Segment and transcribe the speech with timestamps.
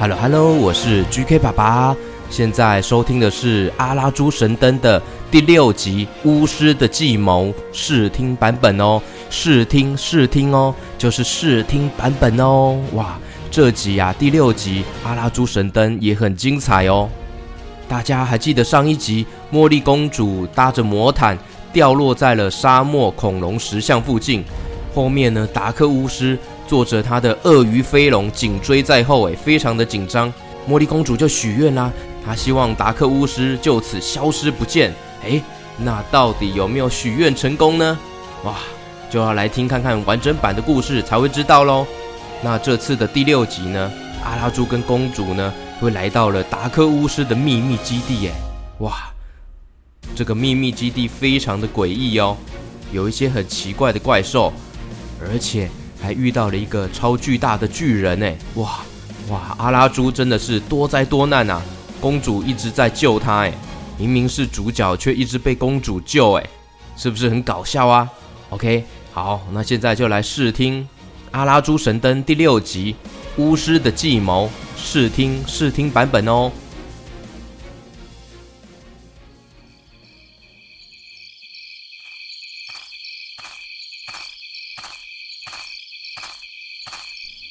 [0.00, 1.96] Hello Hello，我是 GK 爸爸。
[2.30, 12.78] 现在收听的是《阿拉猪神灯》的第六集《巫师的计谋》试听版本哦，试听试听哦，就是试听版本哦。
[12.92, 13.18] 哇，
[13.50, 17.08] 这集啊，第六集《阿拉猪神灯》也很精彩哦。
[17.88, 21.36] 大家还记得上一集茉莉公主搭着魔毯
[21.72, 24.44] 掉落在了沙漠恐龙石像附近，
[24.94, 30.32] 后面呢，达克巫师坐着他的鳄鱼飞龙紧追在后，哎，非常的紧张。
[30.68, 31.90] 茉莉公主就许愿啦。
[32.24, 34.92] 她希望达克巫师就此消失不见。
[35.24, 35.42] 诶，
[35.78, 37.98] 那到底有没有许愿成功呢？
[38.44, 38.54] 哇，
[39.08, 41.86] 就要来听看看完整版的故事才会知道喽。
[42.42, 43.90] 那这次的第六集呢，
[44.22, 48.20] 阿拉猪跟公主呢，会来到了达克巫师的秘密基地。
[48.24, 48.32] 耶。
[48.80, 49.10] 哇，
[50.14, 52.36] 这个秘密基地非常的诡异哦，
[52.92, 54.52] 有一些很奇怪的怪兽，
[55.20, 58.22] 而且还遇到了一个超巨大的巨人。
[58.22, 58.80] 哎，哇
[59.28, 61.62] 哇，阿拉猪真的是多灾多难啊！
[62.00, 63.52] 公主一直在救他，哎，
[63.98, 66.46] 明明是主角，却一直被公主救，哎，
[66.96, 68.08] 是不是很搞笑啊
[68.50, 70.82] ？OK，好，那现在就来试听
[71.32, 72.94] 《阿拉猪神灯》第六集
[73.42, 76.50] 《巫师的计谋》试听试听版本哦。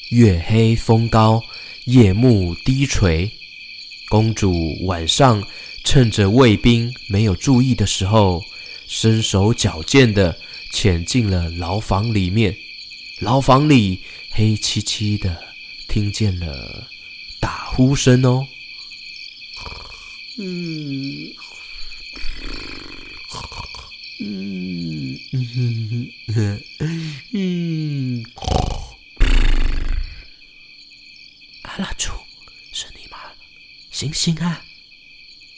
[0.09, 1.43] 月黑风高，
[1.85, 3.29] 夜幕低垂。
[4.09, 5.45] 公主晚上
[5.83, 8.41] 趁着卫兵没有注意的时候，
[8.87, 10.37] 身手矫健的
[10.71, 12.55] 潜进了牢房里面。
[13.19, 13.99] 牢房里
[14.29, 15.43] 黑漆漆的，
[15.89, 16.87] 听见了
[17.39, 18.47] 打呼声哦。
[20.37, 21.33] 嗯
[24.19, 24.56] 嗯
[31.77, 32.11] 拉猪。
[33.89, 34.63] 醒醒啊！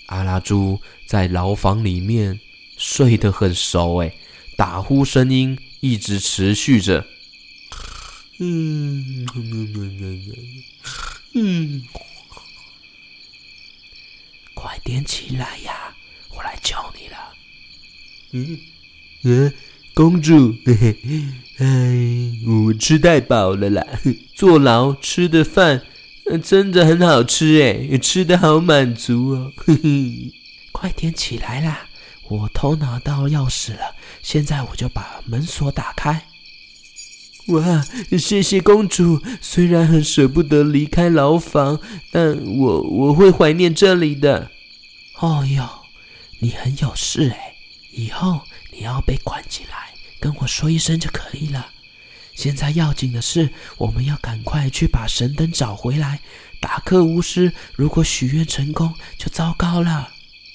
[0.06, 2.40] 阿拉猪在牢房里面
[2.78, 4.16] 睡得很熟，哎，
[4.56, 7.06] 打呼声音一直持续着。
[8.40, 9.28] 嗯
[11.34, 11.84] 嗯，
[14.54, 15.94] 快点起来呀！
[16.30, 17.18] 我来救你了。
[18.32, 18.60] 嗯
[19.24, 19.54] 嗯，
[19.94, 20.96] 公主，嘿嘿，
[21.58, 21.68] 哎，
[22.48, 23.86] 我吃太饱了啦，
[24.34, 25.84] 坐牢吃的饭。
[26.38, 29.52] 真的很好吃哎，吃的好满足哦！
[29.58, 30.34] 嘿嘿，
[30.72, 31.88] 快点起来啦！
[32.30, 36.26] 我偷拿到钥匙了，现在我就把门锁打开。
[37.48, 37.84] 哇，
[38.20, 39.22] 谢谢公主！
[39.42, 41.80] 虽然很舍不得离开牢房，
[42.12, 44.52] 但我我会怀念这里的。
[45.16, 45.68] 哦哟，
[46.40, 47.56] 你很有事哎！
[47.92, 48.42] 以后
[48.72, 51.72] 你要被关起来，跟我说一声就可以了。
[52.40, 56.22] 现在要紧的是，我们要赶快去把神灯找回来。
[56.62, 60.08] 达克巫师如果许愿成功，就糟糕了。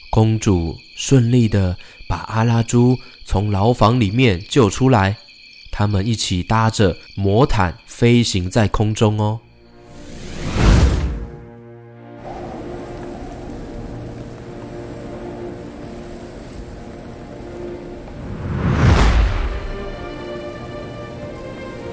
[0.09, 1.77] 公主顺利的
[2.09, 5.19] 把阿拉猪从牢房里面救出来，
[5.71, 9.41] 他们一起搭着魔毯飞行在空中哦。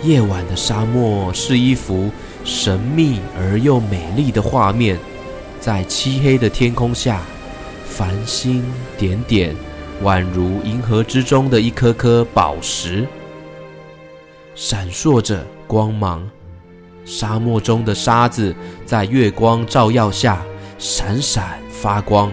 [0.03, 2.09] 夜晚的沙漠是一幅
[2.43, 4.97] 神秘而又美丽的画面，
[5.59, 7.21] 在漆黑的天空下，
[7.85, 8.63] 繁星
[8.97, 9.55] 点点，
[10.03, 13.07] 宛如银河之中的一颗颗宝石，
[14.55, 16.27] 闪烁着光芒。
[17.05, 20.43] 沙漠中的沙子在月光照耀下
[20.79, 22.31] 闪闪发光，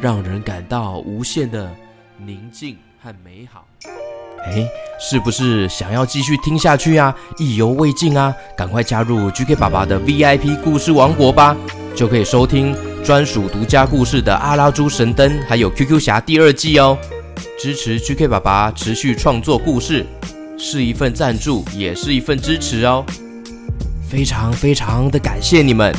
[0.00, 1.70] 让人感到无限的
[2.18, 3.66] 宁静和美好。
[4.46, 4.66] 哎，
[5.00, 7.14] 是不是想要继续听下去啊？
[7.36, 8.34] 意犹未尽啊！
[8.56, 11.56] 赶快加入 GK 爸爸的 VIP 故事王国吧，
[11.94, 12.74] 就可以收听
[13.04, 16.96] 专属独家故事的《阿拉猪神灯》，还有 QQ 侠第二季哦。
[17.58, 20.06] 支持 GK 爸爸持续创作故事，
[20.56, 23.04] 是一份赞助，也是一份支持哦。
[24.08, 25.92] 非常非常的感谢你们。